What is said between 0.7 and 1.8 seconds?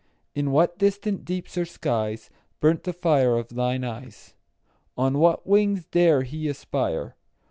distant deeps or